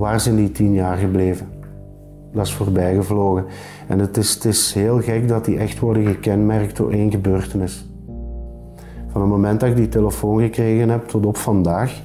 waar 0.00 0.20
zijn 0.20 0.36
die 0.36 0.52
tien 0.52 0.72
jaar 0.72 0.96
gebleven? 0.96 1.48
Dat 2.32 2.46
is 2.46 2.52
voorbijgevlogen. 2.52 3.44
En 3.88 3.98
het 3.98 4.16
is, 4.16 4.34
het 4.34 4.44
is 4.44 4.72
heel 4.72 5.00
gek 5.00 5.28
dat 5.28 5.44
die 5.44 5.58
echt 5.58 5.78
worden 5.78 6.06
gekenmerkt 6.06 6.76
door 6.76 6.90
één 6.90 7.10
gebeurtenis. 7.10 7.88
Van 9.08 9.20
het 9.20 9.30
moment 9.30 9.60
dat 9.60 9.68
ik 9.68 9.76
die 9.76 9.88
telefoon 9.88 10.40
gekregen 10.40 10.88
heb 10.88 11.08
tot 11.08 11.26
op 11.26 11.36
vandaag, 11.36 12.00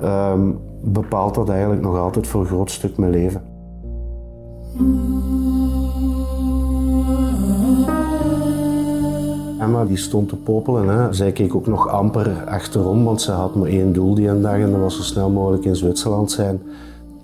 ehm, 0.00 0.50
bepaalt 0.82 1.34
dat 1.34 1.48
eigenlijk 1.48 1.82
nog 1.82 1.98
altijd 1.98 2.26
voor 2.26 2.40
een 2.40 2.46
groot 2.46 2.70
stuk 2.70 2.96
mijn 2.96 3.10
leven. 3.10 3.42
Emma 9.60 9.84
die 9.84 9.96
stond 9.96 10.28
te 10.28 10.36
popelen. 10.36 10.88
Hè. 10.88 11.12
Zij 11.12 11.32
keek 11.32 11.54
ook 11.54 11.66
nog 11.66 11.88
amper 11.88 12.44
achterom, 12.46 13.04
want 13.04 13.20
ze 13.20 13.32
had 13.32 13.54
maar 13.54 13.68
één 13.68 13.92
doel 13.92 14.14
die 14.14 14.28
een 14.28 14.42
dag 14.42 14.58
en 14.58 14.70
dat 14.70 14.80
was 14.80 14.96
zo 14.96 15.02
snel 15.02 15.30
mogelijk 15.30 15.64
in 15.64 15.76
Zwitserland 15.76 16.30
zijn. 16.30 16.60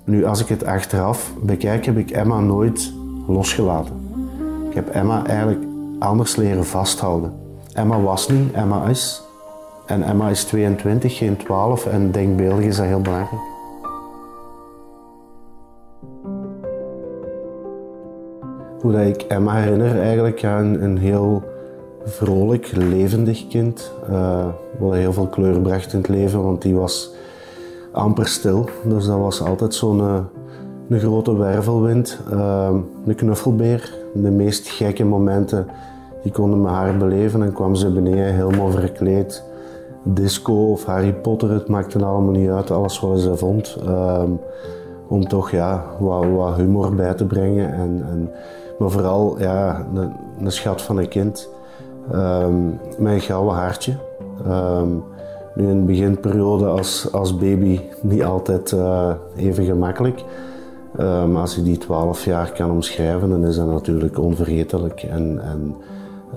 Nu, 0.05 0.25
als 0.25 0.41
ik 0.41 0.49
het 0.49 0.65
achteraf 0.65 1.33
bekijk, 1.43 1.85
heb 1.87 1.97
ik 1.97 2.11
Emma 2.11 2.41
nooit 2.41 2.93
losgelaten. 3.27 3.95
Ik 4.69 4.75
heb 4.75 4.89
Emma 4.89 5.27
eigenlijk 5.27 5.65
anders 5.99 6.37
leren 6.37 6.65
vasthouden. 6.65 7.33
Emma 7.73 8.01
was 8.01 8.29
niet, 8.29 8.53
Emma 8.53 8.85
is. 8.87 9.23
En 9.87 10.03
Emma 10.03 10.29
is 10.29 10.45
22, 10.45 11.17
geen 11.17 11.37
12 11.37 11.87
en 11.87 12.11
denkbeeldig 12.11 12.65
is 12.65 12.77
dat 12.77 12.87
heel 12.87 13.01
belangrijk. 13.01 13.41
Hoe 18.81 18.93
dat 18.93 19.07
ik 19.07 19.23
Emma 19.23 19.55
herinner, 19.55 20.01
eigenlijk 20.01 20.43
een, 20.43 20.83
een 20.83 20.99
heel 20.99 21.43
vrolijk, 22.05 22.71
levendig 22.77 23.49
kind. 23.49 23.93
Uh, 24.11 24.47
wat 24.79 24.95
heel 24.95 25.13
veel 25.13 25.27
kleur 25.27 25.61
bracht 25.61 25.93
in 25.93 25.99
het 25.99 26.09
leven, 26.09 26.43
want 26.43 26.63
die 26.63 26.75
was 26.75 27.15
amper 27.93 28.27
stil. 28.27 28.69
Dus 28.85 29.07
dat 29.07 29.19
was 29.19 29.43
altijd 29.43 29.75
zo'n 29.75 29.99
uh, 29.99 30.19
een 30.89 31.01
grote 31.01 31.37
wervelwind. 31.37 32.21
Uh, 32.33 32.69
een 33.07 33.15
knuffelbeer. 33.15 33.95
De 34.15 34.31
meest 34.31 34.69
gekke 34.69 35.05
momenten 35.05 35.67
die 36.23 36.33
konden 36.33 36.61
met 36.61 36.71
haar 36.71 36.97
beleven. 36.97 37.43
En 37.43 37.53
kwam 37.53 37.75
ze 37.75 37.91
beneden 37.91 38.35
helemaal 38.35 38.71
verkleed. 38.71 39.45
Disco 40.03 40.71
of 40.71 40.85
Harry 40.85 41.13
Potter, 41.13 41.51
het 41.51 41.69
maakte 41.69 42.05
allemaal 42.05 42.33
niet 42.33 42.51
uit. 42.51 42.71
Alles 42.71 43.01
wat 43.01 43.21
ze 43.21 43.37
vond. 43.37 43.77
Ehm, 43.87 44.31
om 45.09 45.29
toch 45.29 45.51
ja, 45.51 45.85
wat, 45.99 46.57
humor 46.57 46.95
bij 46.95 47.15
te 47.15 47.27
brengen. 47.27 47.73
En, 47.73 48.05
en 48.11 48.31
maar 48.79 48.91
vooral 48.91 49.39
ja, 49.39 49.87
een, 49.95 50.13
een 50.41 50.53
schat 50.53 50.83
van 50.83 50.99
een 50.99 51.09
kind. 51.09 51.49
Met 52.99 53.13
een 53.13 53.21
gouden 53.21 53.55
haartje. 53.55 53.95
Nu 55.55 55.69
in 55.69 55.79
de 55.79 55.87
beginperiode 55.87 56.67
als, 56.67 57.13
als 57.13 57.37
baby 57.37 57.81
niet 58.01 58.25
altijd 58.25 58.73
uh, 58.73 59.13
even 59.37 59.65
gemakkelijk. 59.65 60.25
Uh, 61.01 61.27
maar 61.27 61.41
als 61.41 61.55
je 61.55 61.63
die 61.63 61.79
12 61.79 62.25
jaar 62.25 62.53
kan 62.53 62.71
omschrijven, 62.71 63.29
dan 63.29 63.47
is 63.47 63.57
dat 63.57 63.67
natuurlijk 63.67 64.19
onvergetelijk. 64.19 65.03
En, 65.03 65.41
en 65.43 65.75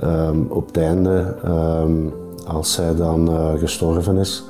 um, 0.10 0.48
op 0.50 0.68
het 0.68 0.78
einde, 0.78 1.36
als 2.48 2.74
zij 2.74 2.96
dan 2.96 3.30
uh, 3.30 3.54
gestorven 3.60 4.18
is, 4.18 4.44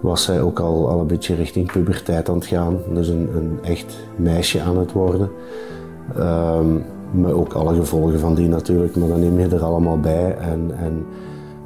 was 0.00 0.22
zij 0.22 0.42
ook 0.42 0.60
al, 0.60 0.88
al 0.88 1.00
een 1.00 1.06
beetje 1.06 1.34
richting 1.34 1.72
puberteit 1.72 2.28
aan 2.28 2.34
het 2.34 2.46
gaan. 2.46 2.78
Dus 2.94 3.08
een, 3.08 3.28
een 3.36 3.58
echt 3.62 3.96
meisje 4.16 4.60
aan 4.60 4.78
het 4.78 4.92
worden. 4.92 5.30
Met 7.10 7.32
ook 7.32 7.52
alle 7.52 7.74
gevolgen 7.74 8.18
van 8.18 8.34
die 8.34 8.48
natuurlijk, 8.48 8.96
maar 8.96 9.08
dan 9.08 9.20
neem 9.20 9.38
je 9.38 9.48
er 9.48 9.64
allemaal 9.64 10.00
bij. 10.00 10.36
En, 10.36 10.70
en, 10.78 11.06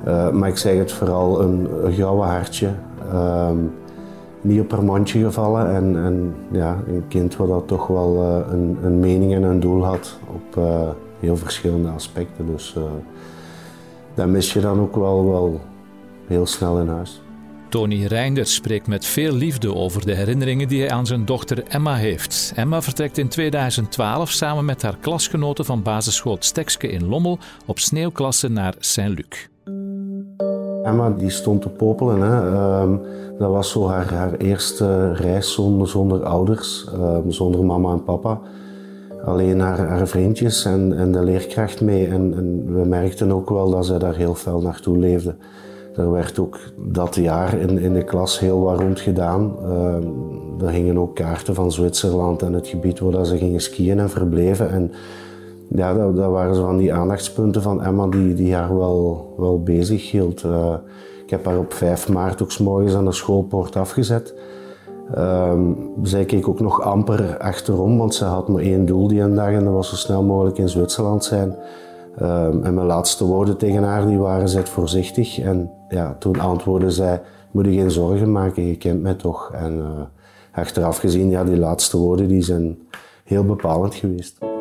uh, 0.06 0.30
maar 0.30 0.48
ik 0.48 0.56
zeg 0.56 0.78
het 0.78 0.92
vooral 0.92 1.42
een, 1.42 1.68
een 1.84 2.04
hartje. 2.04 2.70
Um, 3.12 3.72
niet 4.40 4.60
op 4.60 4.70
haar 4.70 4.82
mondje 4.82 5.24
gevallen 5.24 5.74
en, 5.74 6.04
en 6.04 6.34
ja, 6.52 6.82
een 6.86 7.04
kind 7.08 7.36
wat 7.36 7.48
dat 7.48 7.68
toch 7.68 7.86
wel 7.86 8.22
uh, 8.22 8.52
een, 8.52 8.78
een, 8.82 8.98
mening 8.98 9.34
en 9.34 9.42
een 9.42 9.60
doel 9.60 9.84
had 9.84 10.18
op 10.34 10.56
uh, 10.56 10.88
heel 11.20 11.36
verschillende 11.36 11.88
aspecten. 11.88 12.46
Dus 12.46 12.76
dat 14.14 14.26
mis 14.26 14.52
je 14.52 14.60
dan 14.60 14.80
ook 14.80 14.96
wel, 14.96 15.28
wel 15.28 15.60
heel 16.26 16.46
snel 16.46 16.80
in 16.80 16.88
huis. 16.88 17.20
Tony 17.68 18.04
Reinders 18.04 18.54
spreekt 18.54 18.86
met 18.86 19.04
veel 19.04 19.32
liefde 19.32 19.74
over 19.74 20.06
de 20.06 20.14
herinneringen 20.14 20.68
die 20.68 20.80
hij 20.80 20.90
aan 20.90 21.06
zijn 21.06 21.24
dochter 21.24 21.64
Emma 21.68 21.94
heeft. 21.94 22.52
Emma 22.54 22.82
vertrekt 22.82 23.18
in 23.18 23.28
2012 23.28 24.30
samen 24.30 24.64
met 24.64 24.82
haar 24.82 24.96
klasgenoten 25.00 25.64
van 25.64 25.82
basisschool 25.82 26.36
Stekske 26.40 26.88
in 26.88 27.06
Lommel 27.06 27.38
op 27.66 27.78
sneeuwklasse 27.78 28.48
naar 28.48 28.74
Saint-Luc. 28.78 29.48
Emma 30.86 31.10
die 31.10 31.30
stond 31.30 31.62
te 31.62 31.68
popelen. 31.68 32.20
Hè. 32.20 32.54
Ehm, 32.54 32.96
dat 33.38 33.50
was 33.50 33.70
zo 33.70 33.88
haar, 33.88 34.14
haar 34.14 34.34
eerste 34.36 35.12
reis 35.12 35.52
zonder, 35.52 36.24
ouders, 36.24 36.88
ehm, 36.92 37.30
zonder 37.30 37.64
mama 37.64 37.92
en 37.92 38.04
papa. 38.04 38.40
Alleen 39.24 39.60
haar, 39.60 39.78
haar 39.78 40.06
vriendjes 40.06 40.64
en, 40.64 40.92
en 40.96 41.12
de 41.12 41.22
leerkracht 41.22 41.80
mee. 41.80 42.06
En, 42.06 42.34
en 42.36 42.74
we 42.74 42.84
merkten 42.84 43.32
ook 43.32 43.50
wel 43.50 43.70
dat 43.70 43.86
zij 43.86 43.98
daar 43.98 44.16
heel 44.16 44.34
fel 44.34 44.60
naartoe 44.60 44.98
leefde. 44.98 45.34
Er 45.96 46.10
werd 46.10 46.38
ook 46.38 46.58
dat 46.76 47.14
jaar 47.14 47.54
in, 47.54 47.78
in 47.78 47.92
de 47.92 48.04
klas 48.04 48.38
heel 48.38 48.60
wat 48.60 48.80
rond 48.80 49.00
gedaan. 49.00 49.56
Uh, 49.62 50.66
er 50.66 50.72
hingen 50.72 50.98
ook 50.98 51.14
kaarten 51.14 51.54
van 51.54 51.72
Zwitserland 51.72 52.42
en 52.42 52.52
het 52.52 52.66
gebied 52.66 52.98
waar 52.98 53.26
ze 53.26 53.36
gingen 53.36 53.60
skiën 53.60 53.98
en 53.98 54.10
verbleven. 54.10 54.70
En 54.70 54.90
ja, 55.68 55.94
dat, 55.94 56.30
waren 56.30 56.54
zo 56.54 56.64
van 56.64 56.76
die 56.76 56.94
aandachtspunten 56.94 57.62
van 57.62 57.82
Emma 57.82 58.06
die, 58.06 58.34
die 58.34 58.54
haar 58.54 58.78
wel, 58.78 59.34
wel 59.36 59.62
bezig 59.62 60.10
hield. 60.10 60.42
Uh, 60.44 60.74
ik 61.24 61.30
heb 61.30 61.44
haar 61.44 61.58
op 61.58 61.72
5 61.72 62.08
maart 62.08 62.42
ook 62.42 62.58
morgens 62.58 62.94
aan 62.94 63.04
de 63.04 63.12
schoolpoort 63.12 63.76
afgezet. 63.76 64.34
Uh, 65.16 65.52
zij 66.02 66.24
keek 66.24 66.48
ook 66.48 66.60
nog 66.60 66.82
amper 66.82 67.38
achterom, 67.38 67.98
want 67.98 68.14
ze 68.14 68.24
had 68.24 68.48
maar 68.48 68.62
één 68.62 68.86
doel 68.86 69.08
die 69.08 69.34
dag 69.34 69.50
en 69.50 69.64
dat 69.64 69.72
was 69.72 69.88
zo 69.88 69.96
snel 69.96 70.22
mogelijk 70.22 70.58
in 70.58 70.68
Zwitserland 70.68 71.24
zijn. 71.24 71.56
Um, 72.22 72.62
en 72.64 72.74
mijn 72.74 72.86
laatste 72.86 73.24
woorden 73.24 73.56
tegen 73.56 73.82
haar 73.82 74.06
die 74.06 74.18
waren, 74.18 74.48
zet 74.48 74.68
voorzichtig. 74.68 75.38
En 75.38 75.70
ja, 75.88 76.16
toen 76.18 76.40
antwoordde 76.40 76.90
zij, 76.90 77.22
moet 77.50 77.64
je 77.64 77.72
geen 77.72 77.90
zorgen 77.90 78.32
maken, 78.32 78.66
je 78.66 78.76
kent 78.76 79.02
mij 79.02 79.14
toch. 79.14 79.50
En 79.52 79.76
uh, 79.76 79.84
achteraf 80.52 80.98
gezien, 80.98 81.30
ja, 81.30 81.44
die 81.44 81.58
laatste 81.58 81.96
woorden 81.96 82.28
die 82.28 82.42
zijn 82.42 82.78
heel 83.24 83.44
bepalend 83.44 83.94
geweest. 83.94 84.55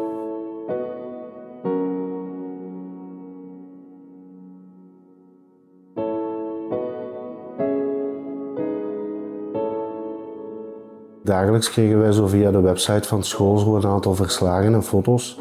Dagelijks 11.26 11.70
kregen 11.70 12.00
wij 12.00 12.12
zo 12.12 12.28
via 12.28 12.52
de 12.52 12.62
website 12.62 13.08
van 13.08 13.24
school 13.24 13.58
zo 13.58 13.76
een 13.76 13.86
aantal 13.86 14.16
verslagen 14.16 14.74
en 14.74 14.84
foto's. 14.84 15.40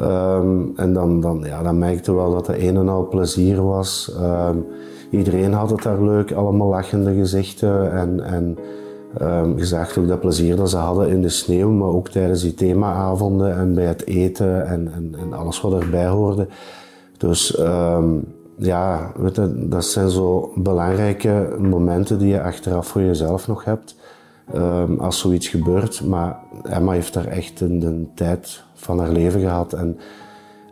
Um, 0.00 0.72
en 0.76 0.92
dan, 0.92 1.20
dan, 1.20 1.42
ja, 1.44 1.62
dan 1.62 1.78
merkte 1.78 2.14
wel 2.14 2.32
dat 2.32 2.48
er 2.48 2.68
een 2.68 2.76
en 2.76 2.88
al 2.88 3.08
plezier 3.08 3.64
was. 3.64 4.16
Um, 4.20 4.66
iedereen 5.10 5.52
had 5.52 5.70
het 5.70 5.82
daar 5.82 6.02
leuk, 6.02 6.32
allemaal 6.32 6.68
lachende 6.68 7.14
gezichten. 7.14 7.92
En, 7.92 8.24
en 8.24 8.58
um, 9.22 9.58
je 9.58 9.66
zag 9.66 9.98
ook 9.98 10.08
dat 10.08 10.20
plezier 10.20 10.56
dat 10.56 10.70
ze 10.70 10.76
hadden 10.76 11.08
in 11.08 11.22
de 11.22 11.28
sneeuw, 11.28 11.70
maar 11.70 11.88
ook 11.88 12.08
tijdens 12.08 12.42
die 12.42 12.54
themaavonden 12.54 13.56
en 13.56 13.74
bij 13.74 13.86
het 13.86 14.06
eten 14.06 14.66
en, 14.66 14.92
en, 14.94 15.14
en 15.20 15.32
alles 15.32 15.60
wat 15.60 15.82
erbij 15.82 16.08
hoorde. 16.08 16.46
Dus 17.16 17.62
ja, 18.56 19.12
weet 19.16 19.36
je, 19.36 19.66
dat 19.68 19.84
zijn 19.84 20.10
zo 20.10 20.52
belangrijke 20.54 21.56
momenten 21.58 22.18
die 22.18 22.28
je 22.28 22.42
achteraf 22.42 22.86
voor 22.86 23.02
jezelf 23.02 23.48
nog 23.48 23.64
hebt. 23.64 23.96
Um, 24.54 24.98
als 25.00 25.18
zoiets 25.18 25.48
gebeurt. 25.48 26.04
Maar 26.04 26.38
Emma 26.62 26.92
heeft 26.92 27.12
daar 27.12 27.26
echt 27.26 27.60
een, 27.60 27.82
een, 27.82 28.10
tijd 28.14 28.64
van 28.74 28.98
haar 28.98 29.10
leven 29.10 29.40
gehad. 29.40 29.72
En 29.72 29.98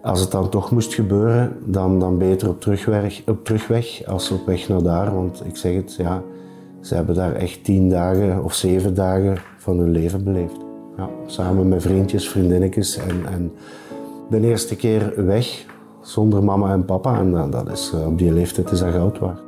als 0.02 0.20
het 0.20 0.30
dan 0.30 0.48
toch 0.48 0.70
moest 0.70 0.94
gebeuren, 0.94 1.56
dan, 1.64 2.00
dan 2.00 2.18
beter 2.18 2.48
op 2.48 2.60
terugweg, 2.60 3.22
op 3.26 3.44
terugweg 3.44 4.06
als 4.06 4.30
op 4.30 4.46
weg 4.46 4.68
naar 4.68 4.82
daar. 4.82 5.14
Want 5.14 5.42
ik 5.44 5.56
zeg 5.56 5.74
het, 5.74 5.94
ja, 5.94 6.22
ze 6.80 6.94
hebben 6.94 7.14
daar 7.14 7.34
echt 7.34 7.64
tien 7.64 7.88
dagen 7.88 8.44
of 8.44 8.54
zeven 8.54 8.94
dagen 8.94 9.38
van 9.58 9.78
hun 9.78 9.90
leven 9.90 10.24
beleefd. 10.24 10.56
Ja, 10.96 11.08
samen 11.26 11.68
met 11.68 11.82
vriendjes, 11.82 12.28
vriendinnetjes. 12.28 12.96
En, 12.96 13.26
en 13.32 13.52
de 14.30 14.40
eerste 14.40 14.76
keer 14.76 15.24
weg, 15.26 15.64
zonder 16.00 16.44
mama 16.44 16.72
en 16.72 16.84
papa. 16.84 17.18
En 17.18 17.50
dat 17.50 17.70
is, 17.70 17.92
eh, 17.94 18.06
op 18.06 18.18
die 18.18 18.32
leeftijd 18.32 18.70
is 18.70 18.78
dat 18.78 18.92
goud 18.92 19.18
waard. 19.18 19.45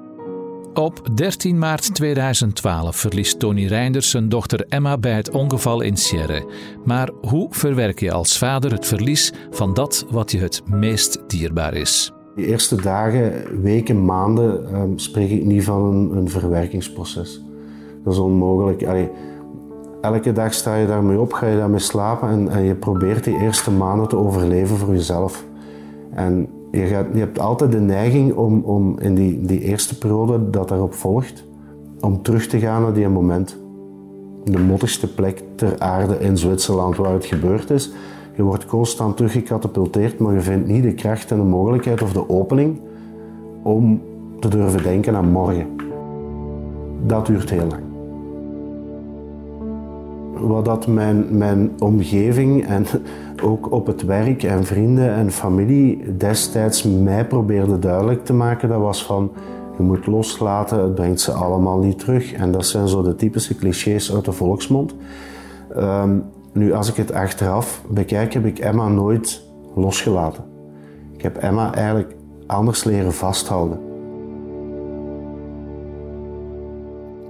Op 0.78 1.00
13 1.14 1.58
maart 1.58 1.94
2012 1.94 2.96
verliest 2.96 3.38
Tony 3.38 3.66
Reinders 3.66 4.10
zijn 4.10 4.28
dochter 4.28 4.66
Emma 4.69 4.98
bij 4.98 5.12
het 5.12 5.30
ongeval 5.30 5.80
in 5.80 5.96
Sierre. 5.96 6.46
Maar 6.84 7.10
hoe 7.20 7.46
verwerk 7.50 8.00
je 8.00 8.12
als 8.12 8.38
vader 8.38 8.72
het 8.72 8.86
verlies 8.86 9.32
van 9.50 9.75
dat 9.75 10.06
wat 10.10 10.30
je 10.30 10.38
het 10.38 10.62
meest 10.66 11.22
dierbaar 11.26 11.75
is? 11.75 12.12
De 12.34 12.46
eerste 12.46 12.76
dagen, 12.76 13.32
weken, 13.62 14.04
maanden 14.04 14.75
um, 14.75 14.98
spreek 14.98 15.30
ik 15.30 15.44
niet 15.44 15.64
van 15.64 16.12
een, 16.16 16.28
verwerkingsproces. 16.28 17.42
Dat 18.04 18.12
is 18.12 18.19
onmogelijk. 18.19 18.82
Elke 20.00 20.32
dag 20.32 20.54
sta 20.54 20.76
je 20.76 20.86
daarmee 20.86 21.20
op, 21.20 21.32
ga 21.32 21.46
je 21.46 21.56
daarmee 21.56 21.78
slapen 21.78 22.28
en, 22.28 22.48
en 22.48 22.62
je 22.62 22.75
probeert 22.75 23.25
die 23.25 23.38
eerste 23.38 23.70
maanden 23.70 24.08
te 24.08 24.16
overleven 24.16 24.76
voor 24.76 24.94
jezelf. 24.94 25.44
En 26.14 26.57
je, 26.70 27.04
hebt 27.12 27.38
altijd 27.38 27.72
de 27.72 27.80
neiging 27.80 28.34
om, 28.34 28.62
om 28.62 28.98
in 28.98 29.14
die, 29.14 29.40
die 29.40 29.60
eerste 29.60 29.98
periode 29.98 30.50
dat 30.50 30.68
daarop 30.68 30.94
volgt, 30.94 31.44
om 32.00 32.22
terug 32.22 32.46
te 32.46 32.58
gaan 32.58 32.82
naar 32.82 32.92
die 32.92 33.08
moment. 33.08 33.56
de 34.44 34.58
mottigste 34.58 35.14
plek 35.14 35.42
ter 35.54 35.78
aarde 35.78 36.18
in 36.18 36.38
Zwitserland 36.38 36.96
waar 36.96 37.12
het 37.12 37.24
gebeurd 37.24 37.70
is. 37.70 37.92
Je 38.36 38.42
wordt 38.42 38.66
constant 38.66 39.16
teruggecatapulteerd, 39.16 40.18
maar 40.18 40.34
je 40.34 40.40
vindt 40.40 40.68
niet 40.68 40.82
de 40.82 40.94
kracht 40.94 41.30
en 41.30 41.36
de 41.36 41.42
mogelijkheid 41.42 42.02
of 42.02 42.12
de 42.12 42.28
opening 42.28 42.80
om 43.62 44.00
te 44.40 44.48
durven 44.48 44.82
denken 44.82 45.16
aan 45.16 45.30
morgen. 45.30 45.66
Dat 47.06 47.26
duurt 47.26 47.50
heel 47.50 47.66
lang. 47.66 47.88
Wat 50.40 50.64
dat 50.64 50.87
mijn, 50.87 51.26
mijn 51.31 51.70
omgeving 51.79 52.67
en 52.67 52.87
ook 53.43 53.73
op 53.73 53.87
het 53.87 54.05
werk 54.05 54.43
en 54.43 54.64
vrienden 54.64 55.14
en 55.14 55.31
familie 55.31 56.17
destijds 56.17 56.82
mij 56.82 57.26
probeerde 57.26 57.79
duidelijk 57.79 58.25
te 58.25 58.32
maken, 58.32 58.69
dat 58.69 58.81
was 58.81 59.05
van 59.05 59.31
je 59.76 59.82
moet 59.82 60.06
loslaten, 60.06 60.82
het 60.82 60.94
brengt 60.94 61.20
ze 61.20 61.32
allemaal 61.32 61.79
niet 61.79 61.99
terug. 61.99 62.32
En 62.32 62.52
dat 62.52 62.67
zijn 62.67 62.88
zo 62.88 63.02
de 63.02 63.14
typische 63.14 63.56
clichés 63.56 64.14
uit 64.14 64.25
de 64.25 64.32
volksmond. 64.32 64.94
Um, 65.76 66.25
nu, 66.52 66.73
als 66.73 66.88
ik 66.88 66.96
het 66.96 67.12
achteraf 67.12 67.82
bekijk, 67.88 68.32
heb 68.32 68.44
ik 68.44 68.58
Emma 68.58 68.88
nooit 68.88 69.43
losgelaten. 69.75 70.44
Ik 71.12 71.23
heb 71.23 71.37
Emma 71.37 71.75
eigenlijk 71.75 72.14
anders 72.46 72.85
leren 72.85 73.12
vasthouden. 73.12 73.88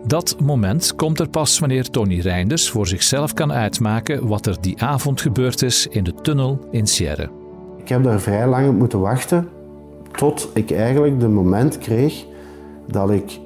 Dat 0.08 0.36
moment 0.40 0.94
komt 0.94 1.20
er 1.20 1.28
pas 1.28 1.58
wanneer 1.58 1.90
Tony 1.90 2.20
Reinders 2.20 2.70
voor 2.70 2.86
zichzelf 2.86 3.34
kan 3.34 3.52
uitmaken 3.52 4.26
wat 4.26 4.46
er 4.46 4.56
die 4.60 4.82
avond 4.82 5.20
gebeurd 5.20 5.62
is 5.62 5.86
in 5.86 6.04
de 6.04 6.14
tunnel 6.14 6.58
in 6.70 6.86
Sierre. 6.86 7.30
Ik 7.76 7.88
heb 7.88 8.02
daar 8.02 8.20
vrij 8.20 8.46
lang 8.46 8.68
op 8.68 8.74
moeten 8.74 9.00
wachten 9.00 9.48
tot 10.12 10.50
ik 10.54 10.70
eigenlijk 10.70 11.20
de 11.20 11.28
moment 11.28 11.78
kreeg 11.78 12.24
dat 12.86 13.10
ik 13.10 13.38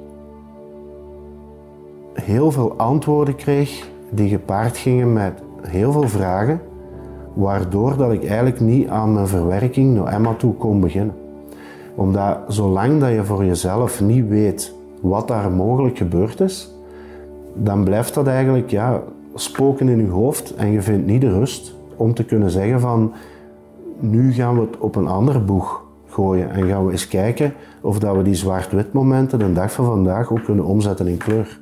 heel 2.14 2.50
veel 2.50 2.76
antwoorden 2.76 3.36
kreeg 3.36 3.88
die 4.10 4.28
gepaard 4.28 4.76
gingen 4.76 5.12
met 5.12 5.42
heel 5.60 5.92
veel 5.92 6.08
vragen, 6.08 6.60
waardoor 7.34 7.96
dat 7.96 8.12
ik 8.12 8.24
eigenlijk 8.24 8.60
niet 8.60 8.88
aan 8.88 9.14
mijn 9.14 9.26
verwerking 9.26 9.94
naar 9.94 10.12
Emma 10.12 10.34
toe 10.34 10.54
kon 10.54 10.80
beginnen. 10.80 11.14
Omdat 11.94 12.38
zolang 12.48 13.00
dat 13.00 13.10
je 13.10 13.24
voor 13.24 13.44
jezelf 13.44 14.00
niet 14.00 14.28
weet 14.28 14.80
wat 15.02 15.28
daar 15.28 15.50
mogelijk 15.50 15.96
gebeurd 15.96 16.40
is, 16.40 16.74
dan 17.54 17.84
blijft 17.84 18.14
dat 18.14 18.26
eigenlijk 18.26 18.70
ja, 18.70 19.02
spoken 19.34 19.88
in 19.88 19.98
je 19.98 20.08
hoofd 20.08 20.54
en 20.54 20.70
je 20.70 20.82
vindt 20.82 21.06
niet 21.06 21.20
de 21.20 21.32
rust 21.32 21.74
om 21.96 22.14
te 22.14 22.24
kunnen 22.24 22.50
zeggen 22.50 22.80
van 22.80 23.12
nu 24.00 24.32
gaan 24.32 24.54
we 24.54 24.60
het 24.60 24.78
op 24.78 24.96
een 24.96 25.06
ander 25.06 25.44
boeg 25.44 25.84
gooien 26.06 26.50
en 26.50 26.66
gaan 26.66 26.86
we 26.86 26.92
eens 26.92 27.08
kijken 27.08 27.54
of 27.82 27.98
dat 27.98 28.16
we 28.16 28.22
die 28.22 28.34
zwart-wit 28.34 28.92
momenten 28.92 29.38
de 29.38 29.52
dag 29.52 29.72
van 29.72 29.84
vandaag 29.84 30.32
ook 30.32 30.44
kunnen 30.44 30.64
omzetten 30.64 31.06
in 31.06 31.16
kleur. 31.16 31.60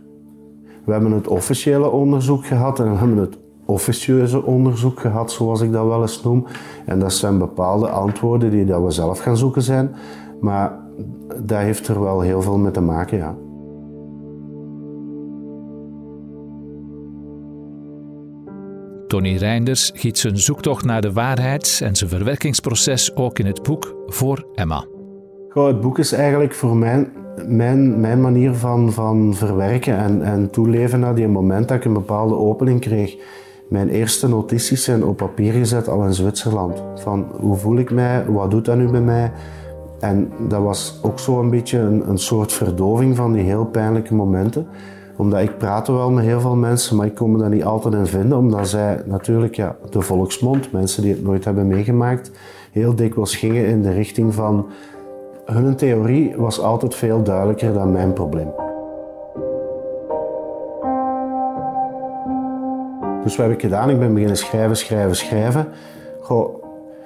We 0.85 0.93
hebben 0.93 1.13
het 1.13 1.29
officiële 1.29 1.91
onderzoek 1.91 2.47
gehad 2.47 2.81
en 2.81 2.91
we 2.91 2.99
hebben 2.99 3.17
het 3.17 3.39
officieuze 3.65 4.45
onderzoek 4.45 5.01
gehad, 5.01 5.33
zoals 5.33 5.61
ik 5.61 5.73
dat 5.73 5.87
wel 5.87 6.03
eens 6.03 6.23
noem. 6.23 6.47
En 6.87 6.99
dat 6.99 7.13
zijn 7.13 7.39
bepaalde 7.39 7.89
antwoorden 7.89 8.51
die 8.51 8.65
dat 8.65 8.83
we 8.83 8.91
zelf 8.91 9.19
gaan 9.19 9.37
zoeken 9.37 9.63
zijn. 9.63 9.91
Maar 10.41 10.73
dat 11.43 11.59
heeft 11.59 11.89
er 11.89 12.01
wel 12.01 12.21
heel 12.21 12.43
veel 12.43 12.59
mee 12.59 12.71
te 12.71 12.81
maken, 12.81 13.19
ja. 13.19 13.37
Tony 19.07 19.37
Reinders 19.37 19.91
giet 19.95 20.19
zijn 20.19 20.39
zoektocht 20.39 20.85
naar 20.85 21.01
de 21.01 21.13
waarheid 21.13 21.81
en 21.83 21.97
zijn 21.97 22.11
verwerkingsproces 22.11 23.17
ook 23.17 23.39
in 23.39 23.47
het 23.47 23.63
boek 23.63 23.95
voor 24.07 24.47
Emma. 24.55 24.85
Goh, 25.49 25.67
het 25.67 25.81
boek 25.81 25.99
is 25.99 26.13
eigenlijk 26.13 26.55
voor 26.55 26.77
mij 26.77 27.09
mijn, 27.47 28.01
mijn 28.01 28.21
manier 28.21 28.55
van, 28.55 28.93
van 28.93 29.35
verwerken 29.35 29.97
en, 29.97 30.23
en 30.23 30.51
toeleven 30.51 31.01
naar 31.01 31.15
die 31.15 31.29
moment 31.29 31.69
dat 31.69 31.77
ik 31.77 31.85
een 31.85 31.93
bepaalde 31.93 32.35
opening 32.35 32.81
kreeg. 32.81 33.17
Mijn 33.69 33.89
eerste 33.89 34.29
notities 34.29 34.85
zijn 34.85 35.05
op 35.05 35.17
papier 35.17 35.53
gezet 35.53 35.89
al 35.89 36.05
in 36.05 36.15
Zwitserland. 36.15 36.83
Van 36.95 37.27
hoe 37.41 37.57
voel 37.57 37.79
ik 37.79 37.91
mij, 37.91 38.25
wat 38.27 38.51
doet 38.51 38.65
dat 38.65 38.77
nu 38.77 38.91
bij 38.91 39.01
mij? 39.01 39.33
En 40.01 40.33
dat 40.49 40.63
was 40.63 40.99
ook 41.03 41.19
zo 41.19 41.41
een 41.41 41.51
beetje 41.51 41.79
een, 41.79 42.09
een 42.09 42.19
soort 42.19 42.53
verdoving 42.53 43.17
van 43.17 43.33
die 43.33 43.43
heel 43.43 43.65
pijnlijke 43.65 44.15
momenten. 44.15 44.67
Omdat 45.17 45.41
ik 45.41 45.59
praatte 45.59 45.93
wel 45.93 46.11
met 46.11 46.25
heel 46.25 46.41
veel 46.41 46.57
mensen, 46.57 46.97
maar 46.97 47.07
ik 47.07 47.15
kon 47.15 47.33
me 47.33 47.39
daar 47.39 47.49
niet 47.49 47.65
altijd 47.65 47.95
in 47.95 48.07
vinden. 48.07 48.39
Omdat 48.39 48.69
zij 48.69 49.03
natuurlijk, 49.05 49.55
ja, 49.55 49.77
de 49.91 50.01
volksmond, 50.01 50.73
mensen 50.73 51.03
die 51.03 51.13
het 51.13 51.23
nooit 51.23 51.45
hebben 51.45 51.67
meegemaakt, 51.67 52.31
heel 52.73 52.95
dikwijls 52.95 53.37
gingen 53.37 53.67
in 53.67 53.83
de 53.83 53.93
richting 53.93 54.35
van... 54.35 54.67
Hun 55.45 55.77
theorie 55.77 56.35
was 56.37 56.61
altijd 56.61 56.95
veel 56.95 57.23
duidelijker 57.23 57.73
dan 57.73 57.93
mijn 57.93 58.13
probleem. 58.13 58.53
Dus 63.23 63.37
wat 63.37 63.47
heb 63.47 63.55
ik 63.55 63.61
gedaan? 63.61 63.91
Ik 63.91 63.99
ben 63.99 64.13
beginnen 64.13 64.37
schrijven, 64.37 64.77
schrijven, 64.77 65.17
schrijven. 65.17 65.67
Goh, 66.21 66.60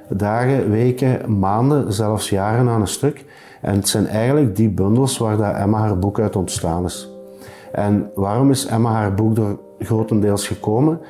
dagen, 0.09 0.71
weken, 0.71 1.39
maanden, 1.39 1.93
zelfs 1.93 2.31
jaren 2.31 2.69
aan 2.69 2.81
een 2.81 2.87
stuk. 2.87 3.25
En 3.61 3.75
het 3.75 3.89
zijn 3.89 4.07
eigenlijk 4.07 4.57
die 4.57 4.71
bundels 4.71 5.19
waar 5.19 5.37
dat 5.37 5.55
Emma 5.55 5.79
haar 5.79 5.99
boek 5.99 6.21
uit 6.21 6.37
ontstaan 6.37 6.85
is. 6.85 7.11
En 7.73 8.11
waarom 8.15 8.51
is 8.51 8.67
Emma 8.67 8.91
haar 8.91 9.15
boek 9.15 9.37
er 9.39 9.57
grotendeels 9.79 10.47
gekomen? 10.47 11.01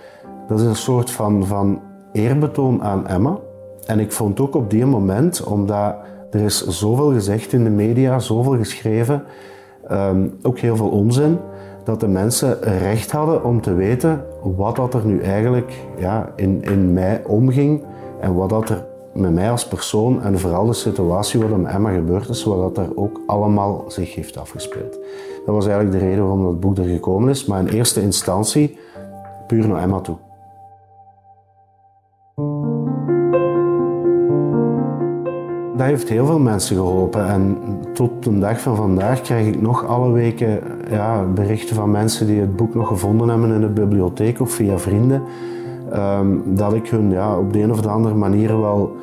Dat 0.48 0.60
is 0.60 0.66
een 0.66 0.76
soort 0.76 1.10
van, 1.10 1.46
van 1.46 1.80
eerbetoon 2.12 2.82
aan 2.82 3.06
Emma. 3.06 3.38
En 3.86 4.00
ik 4.00 4.12
vond 4.12 4.40
ook 4.40 4.54
op 4.54 4.70
die 4.70 4.86
moment, 4.86 5.44
omdat 5.44 5.94
er 6.30 6.40
is 6.40 6.66
zoveel 6.66 7.12
gezegd 7.12 7.52
in 7.52 7.64
de 7.64 7.70
media, 7.70 8.18
zoveel 8.18 8.56
geschreven, 8.56 9.22
um, 9.90 10.38
ook 10.42 10.58
heel 10.58 10.76
veel 10.76 10.88
onzin, 10.88 11.38
dat 11.84 12.00
de 12.00 12.08
mensen 12.08 12.60
recht 12.60 13.10
hadden 13.10 13.44
om 13.44 13.60
te 13.60 13.74
weten 13.74 14.24
wat 14.56 14.76
dat 14.76 14.94
er 14.94 15.06
nu 15.06 15.20
eigenlijk 15.20 15.72
ja, 15.98 16.32
in, 16.36 16.62
in 16.62 16.92
mij 16.92 17.22
omging 17.26 17.84
en 18.24 18.34
wat 18.34 18.48
dat 18.48 18.68
er 18.68 18.84
met 19.12 19.32
mij 19.32 19.50
als 19.50 19.68
persoon 19.68 20.22
en 20.22 20.38
vooral 20.38 20.66
de 20.66 20.72
situatie 20.72 21.40
wat 21.40 21.58
met 21.58 21.72
Emma 21.72 21.90
gebeurd 21.90 22.28
is, 22.28 22.44
wat 22.44 22.74
dat 22.74 22.86
er 22.86 22.96
ook 22.96 23.20
allemaal 23.26 23.84
zich 23.88 24.14
heeft 24.14 24.36
afgespeeld. 24.36 24.98
Dat 25.46 25.54
was 25.54 25.66
eigenlijk 25.66 25.98
de 25.98 26.06
reden 26.06 26.22
waarom 26.22 26.44
dat 26.44 26.60
boek 26.60 26.78
er 26.78 26.84
gekomen 26.84 27.28
is, 27.28 27.46
maar 27.46 27.60
in 27.60 27.66
eerste 27.66 28.02
instantie 28.02 28.78
puur 29.46 29.68
naar 29.68 29.82
Emma 29.82 30.00
toe. 30.00 30.16
Dat 35.76 35.86
heeft 35.86 36.08
heel 36.08 36.26
veel 36.26 36.38
mensen 36.38 36.76
geholpen 36.76 37.28
en 37.28 37.58
tot 37.92 38.24
de 38.24 38.38
dag 38.38 38.60
van 38.60 38.76
vandaag 38.76 39.20
krijg 39.20 39.46
ik 39.46 39.60
nog 39.60 39.86
alle 39.86 40.12
weken 40.12 40.60
ja, 40.90 41.24
berichten 41.24 41.76
van 41.76 41.90
mensen 41.90 42.26
die 42.26 42.40
het 42.40 42.56
boek 42.56 42.74
nog 42.74 42.88
gevonden 42.88 43.28
hebben 43.28 43.52
in 43.52 43.60
de 43.60 43.68
bibliotheek 43.68 44.40
of 44.40 44.50
via 44.50 44.78
vrienden. 44.78 45.22
Um, 45.96 46.42
dat 46.56 46.72
ik 46.72 46.88
hun 46.88 47.10
ja, 47.10 47.38
op 47.38 47.52
de 47.52 47.62
een 47.62 47.70
of 47.70 47.80
de 47.80 47.88
andere 47.88 48.14
manier 48.14 48.60
wel 48.60 48.96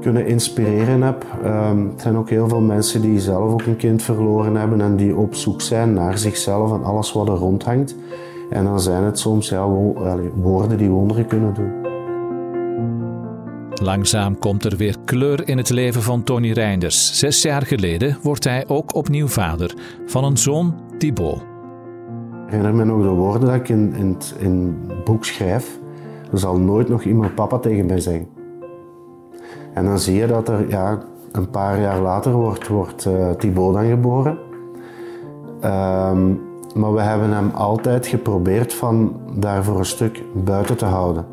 kunnen 0.00 0.26
inspireren 0.26 1.02
heb. 1.02 1.26
Um, 1.44 1.88
het 1.88 2.00
zijn 2.00 2.16
ook 2.16 2.30
heel 2.30 2.48
veel 2.48 2.60
mensen 2.60 3.02
die 3.02 3.20
zelf 3.20 3.52
ook 3.52 3.62
een 3.62 3.76
kind 3.76 4.02
verloren 4.02 4.54
hebben 4.54 4.80
en 4.80 4.96
die 4.96 5.16
op 5.16 5.34
zoek 5.34 5.60
zijn 5.60 5.92
naar 5.92 6.18
zichzelf 6.18 6.72
en 6.72 6.84
alles 6.84 7.12
wat 7.12 7.28
er 7.28 7.34
rondhangt. 7.34 7.96
En 8.50 8.64
dan 8.64 8.80
zijn 8.80 9.02
het 9.02 9.18
soms 9.18 9.48
ja, 9.48 9.68
woorden 10.34 10.78
die 10.78 10.90
wonderen 10.90 11.26
kunnen 11.26 11.54
doen. 11.54 11.72
Langzaam 13.82 14.38
komt 14.38 14.64
er 14.64 14.76
weer 14.76 14.96
kleur 15.04 15.48
in 15.48 15.58
het 15.58 15.70
leven 15.70 16.02
van 16.02 16.22
Tony 16.22 16.52
Reinders. 16.52 17.18
Zes 17.18 17.42
jaar 17.42 17.62
geleden 17.62 18.18
wordt 18.22 18.44
hij 18.44 18.64
ook 18.66 18.94
opnieuw 18.94 19.28
vader 19.28 19.74
van 20.06 20.24
een 20.24 20.36
zoon, 20.36 20.74
Thibaut. 20.98 21.36
Ik 22.46 22.58
herinner 22.58 22.74
me 22.74 22.84
nog 22.84 23.02
de 23.02 23.08
woorden 23.08 23.48
dat 23.48 23.54
ik 23.54 23.68
in, 23.68 23.94
in, 23.94 24.16
in 24.38 24.84
het 24.88 25.04
boek 25.04 25.24
schrijf. 25.24 25.80
Er 26.32 26.38
zal 26.38 26.58
nooit 26.58 26.88
nog 26.88 27.02
iemand 27.02 27.34
papa 27.34 27.58
tegen 27.58 27.86
mij 27.86 28.00
zeggen. 28.00 28.26
En 29.74 29.84
dan 29.84 29.98
zie 29.98 30.16
je 30.16 30.26
dat 30.26 30.48
er 30.48 30.68
ja, 30.68 30.98
een 31.32 31.50
paar 31.50 31.80
jaar 31.80 32.00
later 32.00 32.32
wordt, 32.32 32.68
wordt 32.68 33.04
uh, 33.04 33.30
Thibaut 33.30 33.74
dan 33.74 33.86
geboren. 33.86 34.38
Um, 35.64 36.40
maar 36.74 36.94
we 36.94 37.00
hebben 37.00 37.30
hem 37.30 37.50
altijd 37.50 38.06
geprobeerd 38.06 38.74
van 38.74 39.20
daar 39.34 39.64
voor 39.64 39.78
een 39.78 39.84
stuk 39.84 40.22
buiten 40.44 40.76
te 40.76 40.84
houden. 40.84 41.26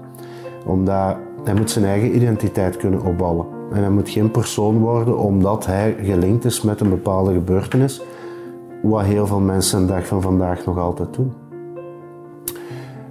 Omdat 0.66 1.18
hij 1.44 1.54
moet 1.54 1.72
zijn 1.72 1.86
eigen 1.86 2.16
identiteit 2.16 2.78
kunnen 2.78 3.04
opbouwen. 3.04 3.46
En 3.72 3.82
hij 3.82 3.90
moet 3.90 4.10
geen 4.10 4.32
persoon 4.32 4.80
worden 4.80 5.18
omdat 5.18 5.66
hij 5.66 5.96
gelinkt 6.02 6.46
is 6.46 6.62
met 6.62 6.82
een 6.82 6.90
bepaalde 6.90 7.34
gebeurtenis. 7.34 8.02
Wat 8.82 9.04
heel 9.04 9.28
veel 9.28 9.40
mensen 9.40 9.80
de 9.80 9.94
dag 9.94 10.08
van 10.08 10.22
vandaag 10.22 10.66
nog 10.66 10.78
altijd 10.78 11.14
doen. 11.14 11.34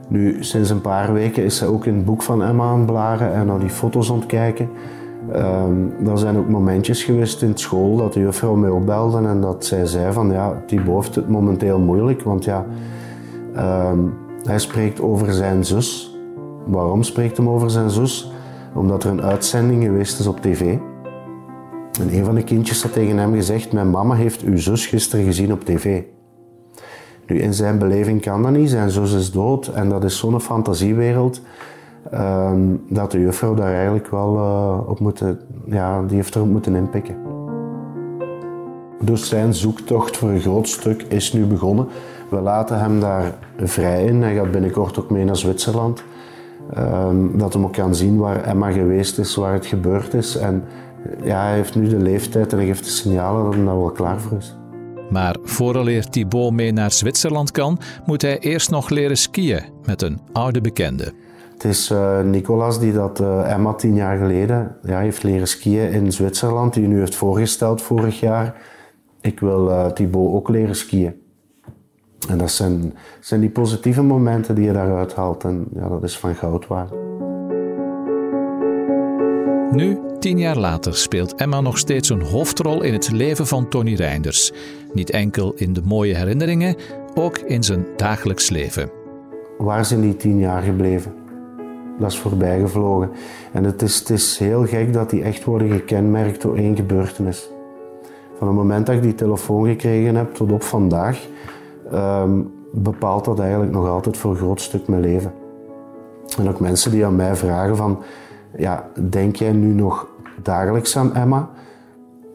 Nu, 0.09 0.45
sinds 0.45 0.71
een 0.71 0.81
paar 0.81 1.13
weken 1.13 1.45
is 1.45 1.61
hij 1.61 1.69
ook 1.69 1.87
in 1.87 1.95
het 1.95 2.05
boek 2.05 2.23
van 2.23 2.43
Emma 2.43 2.65
aan 2.65 2.79
het 2.79 2.87
blaren 2.87 3.33
en 3.33 3.47
naar 3.47 3.59
die 3.59 3.71
foto's 3.71 4.09
het 4.09 4.27
kijken. 4.27 4.69
Er 6.07 6.19
zijn 6.19 6.37
ook 6.37 6.49
momentjes 6.49 7.05
geweest 7.05 7.43
in 7.43 7.53
school 7.55 7.97
dat 7.97 8.13
de 8.13 8.21
juffrouw 8.21 8.55
mij 8.55 8.71
opbelde 8.71 9.29
en 9.29 9.41
dat 9.41 9.65
zij 9.65 9.87
zei 9.87 10.13
van 10.13 10.31
ja, 10.31 10.63
die 10.67 10.81
heeft 10.81 11.15
het 11.15 11.29
momenteel 11.29 11.79
moeilijk, 11.79 12.23
want 12.23 12.45
ja, 12.45 12.67
um, 13.57 14.15
hij 14.43 14.59
spreekt 14.59 15.01
over 15.01 15.33
zijn 15.33 15.65
zus. 15.65 16.19
Waarom 16.67 17.03
spreekt 17.03 17.37
hij 17.37 17.47
over 17.47 17.71
zijn 17.71 17.91
zus? 17.91 18.33
Omdat 18.75 19.05
er 19.05 19.11
een 19.11 19.23
uitzending 19.23 19.83
geweest 19.83 20.21
is 20.21 20.27
op 20.27 20.41
tv. 20.41 20.77
En 22.01 22.15
een 22.15 22.25
van 22.25 22.35
de 22.35 22.45
kindjes 22.45 22.83
had 22.83 22.93
tegen 22.93 23.19
hem 23.19 23.35
gezegd, 23.35 23.73
mijn 23.73 23.91
mama 23.91 24.15
heeft 24.15 24.43
uw 24.43 24.57
zus 24.57 24.87
gisteren 24.87 25.25
gezien 25.25 25.53
op 25.53 25.65
tv. 25.65 26.03
Nu, 27.29 27.39
in 27.39 27.55
zijn 27.55 27.79
beleving 27.79 28.21
kan 28.21 28.43
dat 28.43 28.53
niet. 28.53 28.71
Zijn 28.71 28.91
zus 28.91 29.13
is 29.13 29.31
dood 29.31 29.67
en 29.67 29.89
dat 29.89 30.05
is 30.05 30.19
zo'n 30.19 30.41
fantasiewereld 30.41 31.41
ehm, 32.11 32.61
dat 32.89 33.11
de 33.11 33.21
juffrouw 33.21 33.55
daar 33.55 33.75
eigenlijk 33.75 34.11
wel 34.11 34.35
uh, 34.37 34.89
op 34.89 35.01
moeten, 35.01 35.41
ja, 35.67 36.03
die 36.03 36.17
heeft 36.17 36.35
erop 36.35 36.49
moeten 36.49 36.75
inpikken. 36.75 37.17
Dus 39.01 39.29
zijn 39.29 39.55
zoektocht 39.55 40.17
voor 40.17 40.31
een 40.31 40.41
groot 40.41 40.69
stuk 40.69 41.03
is 41.03 41.33
nu 41.33 41.47
begonnen. 41.47 41.87
We 42.31 42.41
laten 42.41 42.81
hem 42.81 43.01
daar 43.01 43.39
vrij 43.57 44.05
in. 44.05 44.23
Hij 44.23 44.35
gaat 44.35 44.51
binnenkort 44.51 44.99
ook 44.99 45.11
mee 45.11 45.25
naar 45.25 45.37
Zwitserland. 45.37 46.05
Um, 46.79 47.39
dat 47.39 47.53
hem 47.53 47.65
ook 47.65 47.73
kan 47.73 47.95
zien 47.95 48.19
waar 48.19 48.43
Emma 48.43 48.71
geweest 48.71 49.19
is, 49.19 49.35
waar 49.35 49.53
het 49.53 49.67
gebeurd 49.67 50.15
is. 50.15 50.37
En 50.37 50.65
ja, 51.23 51.43
hij 51.43 51.55
heeft 51.55 51.75
nu 51.75 51.89
de 51.89 51.99
leeftijd 51.99 52.53
en 52.53 52.59
hij 52.59 52.67
geeft 52.67 52.85
de 52.85 52.91
signalen 52.91 53.45
dat 53.45 53.55
hij 53.55 53.65
daar 53.65 53.79
wel 53.79 53.91
klaar 53.91 54.21
voor 54.21 54.39
is. 54.39 54.58
Maar 55.11 55.37
vooraleer 55.43 56.09
Thibaut 56.09 56.53
mee 56.53 56.73
naar 56.73 56.93
Zwitserland 56.93 57.51
kan, 57.51 57.79
moet 58.07 58.23
hij 58.23 58.39
eerst 58.39 58.71
nog 58.71 58.89
leren 58.89 59.17
skiën 59.17 59.63
met 59.85 60.03
een 60.03 60.21
oude 60.33 60.61
bekende. 60.61 61.13
Het 61.53 61.65
is 61.65 61.91
uh, 61.91 62.21
Nicolas 62.21 62.81
die 62.81 62.93
dat 62.93 63.21
uh, 63.21 63.53
Emma 63.53 63.75
tien 63.75 63.95
jaar 63.95 64.19
geleden 64.19 64.77
ja, 64.83 64.99
heeft 64.99 65.23
leren 65.23 65.49
skiën 65.49 65.91
in 65.91 66.13
Zwitserland, 66.13 66.75
die 66.75 66.87
nu 66.87 66.99
heeft 66.99 67.15
voorgesteld 67.15 67.83
vorig 67.83 68.21
jaar. 68.21 68.63
Ik 69.21 69.41
wil 69.41 69.69
uh, 69.69 69.87
Thibaut 69.87 70.33
ook 70.33 70.49
leren 70.49 70.77
skiën. 70.77 71.23
En 72.29 72.39
dat 72.39 72.51
zijn, 72.51 72.95
zijn 73.21 73.41
die 73.41 73.51
positieve 73.51 74.03
momenten 74.03 74.55
die 74.55 74.65
je 74.65 74.73
daaruit 74.73 75.15
haalt. 75.15 75.45
En 75.45 75.67
ja, 75.75 75.89
dat 75.89 76.03
is 76.03 76.19
van 76.19 76.35
goud 76.35 76.67
waard. 76.67 77.08
Nu, 79.73 79.99
tien 80.19 80.39
jaar 80.39 80.59
later, 80.59 80.97
speelt 80.97 81.35
Emma 81.35 81.61
nog 81.61 81.79
steeds 81.79 82.09
een 82.09 82.23
hoofdrol 82.23 82.83
in 82.83 82.93
het 82.93 83.11
leven 83.11 83.47
van 83.47 83.69
Tony 83.69 83.95
Reinders. 83.95 84.53
Niet 84.93 85.11
enkel 85.11 85.53
in 85.55 85.73
de 85.73 85.83
mooie 85.85 86.15
herinneringen, 86.15 86.77
ook 87.15 87.39
in 87.39 87.63
zijn 87.63 87.87
dagelijks 87.97 88.51
leven. 88.51 88.91
Waar 89.59 89.85
zijn 89.85 90.01
die 90.01 90.17
tien 90.17 90.39
jaar 90.39 90.63
gebleven? 90.63 91.15
Dat 91.99 92.11
is 92.11 92.19
voorbijgevlogen. 92.19 93.11
En 93.53 93.65
het 93.65 93.83
is, 93.83 93.99
het 93.99 94.11
is 94.11 94.39
heel 94.39 94.67
gek 94.67 94.93
dat 94.93 95.11
die 95.11 95.23
echt 95.23 95.45
worden 95.45 95.71
gekenmerkt 95.71 96.43
door 96.43 96.57
één 96.57 96.77
gebeurtenis. 96.77 97.51
Van 98.39 98.47
het 98.47 98.57
moment 98.57 98.87
dat 98.87 98.95
ik 98.95 99.03
die 99.03 99.15
telefoon 99.15 99.67
gekregen 99.67 100.15
heb 100.15 100.35
tot 100.35 100.53
op 100.53 100.63
vandaag, 100.63 101.27
um, 101.93 102.51
bepaalt 102.73 103.25
dat 103.25 103.41
eigenlijk 103.41 103.73
nog 103.73 103.89
altijd 103.89 104.17
voor 104.17 104.31
een 104.31 104.37
groot 104.37 104.61
stuk 104.61 104.89
mijn 104.89 105.03
leven. 105.03 105.33
En 106.39 106.49
ook 106.49 106.61
mensen 106.61 106.91
die 106.91 107.07
aan 107.07 107.17
mij 107.17 107.37
vragen 107.37 107.77
van, 107.77 108.03
ja, 108.57 108.89
denk 109.11 109.37
jij 109.37 109.53
nu 109.53 109.75
nog 109.75 110.07
dagelijks 110.43 110.97
aan 110.97 111.15
Emma? 111.15 111.49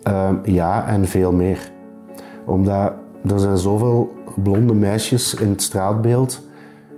Um, 0.08 0.40
ja, 0.44 0.88
en 0.88 1.06
veel 1.06 1.32
meer. 1.32 1.72
Omdat 2.46 2.94
er 3.30 3.40
zijn 3.40 3.58
zoveel 3.58 4.14
blonde 4.36 4.74
meisjes 4.74 5.34
in 5.34 5.50
het 5.50 5.62
straatbeeld 5.62 6.42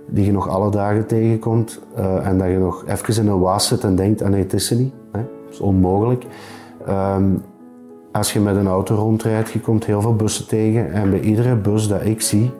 die 0.08 0.24
je 0.24 0.32
nog 0.32 0.48
alle 0.48 0.70
dagen 0.70 1.06
tegenkomt 1.06 1.80
uh, 1.98 2.26
en 2.26 2.38
dat 2.38 2.48
je 2.48 2.58
nog 2.58 2.84
even 2.86 3.22
in 3.22 3.28
een 3.28 3.40
waas 3.40 3.66
zit 3.66 3.84
en 3.84 3.96
denkt, 3.96 4.22
ah 4.22 4.28
nee, 4.28 4.42
het 4.42 4.52
is 4.52 4.66
ze 4.66 4.74
niet. 4.74 4.92
Hè? 5.12 5.20
Dat 5.44 5.52
is 5.52 5.60
onmogelijk. 5.60 6.26
Um, 6.88 7.42
als 8.12 8.32
je 8.32 8.40
met 8.40 8.56
een 8.56 8.66
auto 8.66 8.94
rondrijdt, 8.94 9.50
je 9.50 9.60
komt 9.60 9.84
heel 9.84 10.00
veel 10.00 10.16
bussen 10.16 10.46
tegen 10.46 10.92
en 10.92 11.10
bij 11.10 11.20
iedere 11.20 11.56
bus 11.56 11.88
dat 11.88 12.04
ik 12.04 12.20
zie, 12.20 12.50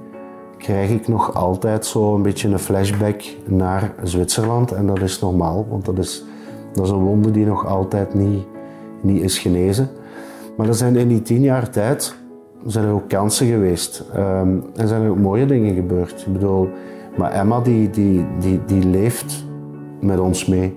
krijg 0.58 0.90
ik 0.90 1.08
nog 1.08 1.34
altijd 1.34 1.86
zo 1.86 2.14
een 2.14 2.22
beetje 2.22 2.48
een 2.48 2.58
flashback 2.58 3.22
naar 3.46 3.94
Zwitserland. 4.02 4.72
En 4.72 4.86
dat 4.86 5.00
is 5.00 5.20
normaal, 5.20 5.66
want 5.68 5.84
dat 5.84 5.98
is, 5.98 6.24
dat 6.76 6.84
is 6.84 6.90
een 6.90 7.04
wonde 7.04 7.30
die 7.30 7.46
nog 7.46 7.66
altijd 7.66 8.14
niet, 8.14 8.46
niet 9.00 9.22
is 9.22 9.38
genezen. 9.38 9.88
Maar 10.56 10.68
er 10.68 10.74
zijn 10.74 10.96
in 10.96 11.08
die 11.08 11.22
tien 11.22 11.40
jaar 11.40 11.70
tijd 11.70 12.14
zijn 12.66 12.84
er 12.84 12.92
ook 12.92 13.08
kansen 13.08 13.46
geweest. 13.46 14.04
En 14.74 14.88
zijn 14.88 15.02
er 15.02 15.10
ook 15.10 15.18
mooie 15.18 15.46
dingen 15.46 15.74
gebeurd. 15.74 16.24
Ik 16.26 16.32
bedoel, 16.32 16.68
maar 17.16 17.32
Emma 17.32 17.60
die, 17.60 17.90
die, 17.90 18.26
die, 18.40 18.60
die 18.66 18.84
leeft 18.84 19.44
met 20.00 20.18
ons 20.18 20.46
mee. 20.46 20.76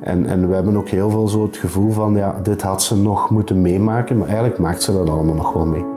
En, 0.00 0.26
en 0.26 0.48
we 0.48 0.54
hebben 0.54 0.76
ook 0.76 0.88
heel 0.88 1.10
veel 1.10 1.28
zo 1.28 1.42
het 1.42 1.56
gevoel 1.56 1.90
van, 1.90 2.14
ja, 2.16 2.40
dit 2.42 2.62
had 2.62 2.82
ze 2.82 2.96
nog 2.96 3.30
moeten 3.30 3.60
meemaken, 3.60 4.18
maar 4.18 4.26
eigenlijk 4.26 4.58
maakt 4.58 4.82
ze 4.82 4.92
dat 4.92 5.10
allemaal 5.10 5.34
nog 5.34 5.52
wel 5.52 5.66
mee. 5.66 5.93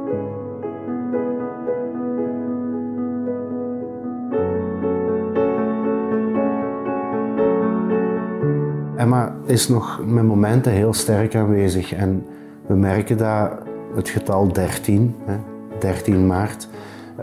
Is 9.47 9.67
nog 9.67 10.01
met 10.05 10.23
momenten 10.23 10.71
heel 10.71 10.93
sterk 10.93 11.35
aanwezig 11.35 11.93
en 11.93 12.25
we 12.67 12.75
merken 12.75 13.17
dat 13.17 13.51
het 13.95 14.09
getal 14.09 14.47
13, 14.47 15.15
hè, 15.25 15.35
13 15.79 16.27
maart, 16.27 16.67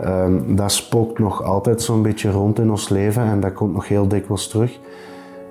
um, 0.05 0.55
dat 0.55 0.71
spookt 0.71 1.19
nog 1.19 1.43
altijd 1.43 1.81
zo'n 1.81 2.01
beetje 2.01 2.31
rond 2.31 2.59
in 2.59 2.69
ons 2.69 2.89
leven 2.89 3.23
en 3.23 3.39
dat 3.39 3.53
komt 3.53 3.73
nog 3.73 3.87
heel 3.87 4.07
dikwijls 4.07 4.47
terug. 4.47 4.79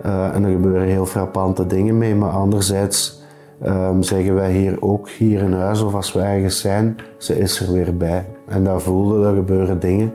Uh, 0.07 0.35
en 0.35 0.45
er 0.45 0.51
gebeuren 0.51 0.87
heel 0.87 1.07
frappante 1.07 1.67
dingen 1.67 1.99
mee, 1.99 2.15
maar 2.15 2.31
anderzijds 2.31 3.23
um, 3.67 4.03
zeggen 4.03 4.35
wij 4.35 4.53
hier 4.53 4.77
ook 4.83 5.09
hier 5.09 5.43
in 5.43 5.53
huis 5.53 5.83
of 5.83 5.95
als 5.95 6.13
we 6.13 6.21
ergens 6.21 6.61
zijn, 6.61 6.97
ze 7.19 7.39
is 7.39 7.61
er 7.61 7.73
weer 7.73 7.97
bij. 7.97 8.27
En 8.47 8.65
daar 8.65 8.81
voelde, 8.81 9.27
er 9.27 9.35
gebeuren 9.35 9.81
dingen. 9.81 10.13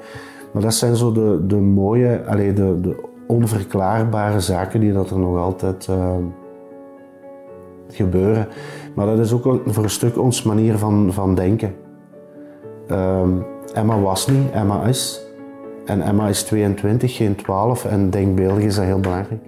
Maar 0.52 0.62
dat 0.62 0.74
zijn 0.74 0.96
zo 0.96 1.12
de, 1.12 1.46
de 1.48 1.56
mooie, 1.56 2.24
allee, 2.28 2.54
de, 2.54 2.80
de 2.82 2.96
onverklaarbare 3.28 4.40
zaken 4.40 4.80
die 4.80 4.94
dat 4.94 5.10
er 5.10 5.20
nog 5.20 5.38
altijd 5.38 5.88
uh, 5.90 6.16
gebeuren. 7.92 8.48
Maar 8.96 9.06
dat 9.06 9.20
is 9.20 9.34
ook 9.34 9.62
voor 9.66 9.84
een 9.84 9.90
stuk 9.90 10.18
ons 10.18 10.44
manier 10.44 10.78
van, 10.78 11.14
van 11.14 11.36
denken. 11.36 11.76
Um, 12.92 13.46
Emma 13.74 14.00
was 14.00 14.28
niet, 14.28 14.52
Emma 14.52 14.84
is. 14.84 15.22
En 15.86 16.02
Emma 16.02 16.28
is 16.28 16.44
22, 16.44 17.16
geen 17.16 17.36
12 17.36 17.86
en 17.86 18.10
denkbeeldig 18.10 18.64
is 18.64 18.76
dat 18.76 18.86
heel 18.86 19.00
belangrijk. 19.00 19.42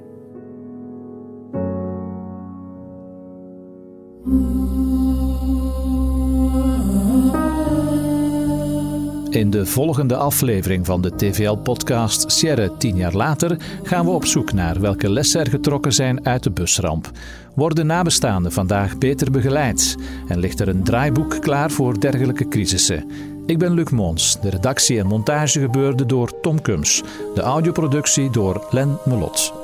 In 9.42 9.50
de 9.50 9.66
volgende 9.66 10.16
aflevering 10.16 10.86
van 10.86 11.02
de 11.02 11.16
TVL-podcast 11.16 12.32
Sierre 12.32 12.78
10 12.78 12.96
jaar 12.96 13.14
later 13.14 13.58
gaan 13.84 14.06
we 14.06 14.12
op 14.12 14.26
zoek 14.26 14.54
naar 14.54 14.80
welke 14.80 15.10
lessen 15.10 15.40
er 15.40 15.50
getrokken 15.50 15.94
zijn 15.94 16.26
uit 16.26 16.44
de 16.44 16.52
busramp. 16.52 17.12
Worden 17.56 17.86
nabestaanden 17.86 18.52
vandaag 18.52 18.98
beter 18.98 19.32
begeleid? 19.32 19.96
En 20.28 20.40
ligt 20.40 20.60
er 20.60 20.68
een 20.68 20.84
draaiboek 20.84 21.42
klaar 21.42 21.72
voor 21.72 22.00
dergelijke 22.00 22.48
crisissen? 22.48 23.12
Ik 23.46 23.58
ben 23.58 23.74
Luc 23.74 23.90
Mons. 23.90 24.42
De 24.42 24.50
redactie 24.50 25.00
en 25.00 25.08
montage 25.08 25.60
gebeurde 25.60 26.06
door 26.06 26.40
Tom 26.42 26.62
Kums. 26.62 27.04
De 27.36 27.42
audioproductie 27.42 28.30
door 28.30 28.68
Len 28.72 28.98
Melot. 29.06 29.61